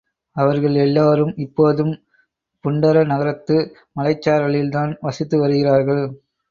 [0.35, 1.93] அவர்கள் எல்லோரும் இப்போதும்
[2.65, 3.57] புண்டர நகரத்து
[3.95, 6.03] மலைச்சாரலில்தான் வசித்து வருகிறார்கள்.